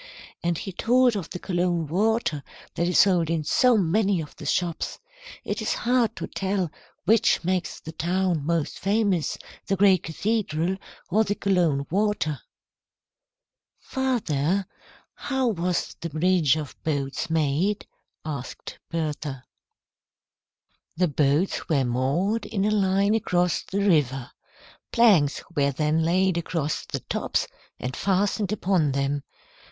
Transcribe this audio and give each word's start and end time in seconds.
And 0.41 0.57
he 0.57 0.71
told 0.71 1.15
of 1.15 1.29
the 1.29 1.37
Cologne 1.37 1.85
water 1.85 2.41
that 2.73 2.87
is 2.87 2.97
sold 2.97 3.29
in 3.29 3.43
so 3.43 3.77
many 3.77 4.19
of 4.19 4.35
the 4.37 4.47
shops. 4.47 4.97
It 5.43 5.61
is 5.61 5.75
hard 5.85 6.15
to 6.15 6.25
tell 6.25 6.71
which 7.05 7.43
makes 7.43 7.79
the 7.79 7.91
town 7.91 8.43
most 8.43 8.79
famous, 8.79 9.37
the 9.67 9.75
great 9.75 10.01
cathedral 10.01 10.77
or 11.11 11.23
the 11.23 11.35
Cologne 11.35 11.85
water." 11.91 12.39
"Father, 13.77 14.65
how 15.13 15.49
was 15.49 15.95
the 16.01 16.09
bridge 16.09 16.55
of 16.55 16.75
boats 16.83 17.29
made?" 17.29 17.85
asked 18.25 18.79
Bertha. 18.89 19.43
"The 20.97 21.09
boats 21.09 21.69
were 21.69 21.85
moored 21.85 22.47
in 22.47 22.65
a 22.65 22.71
line 22.71 23.13
across 23.13 23.61
the 23.61 23.81
river. 23.87 24.31
Planks 24.91 25.43
were 25.55 25.71
then 25.71 26.01
laid 26.03 26.39
across 26.39 26.87
the 26.87 27.01
tops 27.01 27.45
and 27.79 27.95
fastened 27.95 28.51
upon 28.51 28.93
them. 28.93 29.21